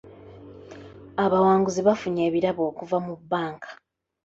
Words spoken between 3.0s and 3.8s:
mu bbanka.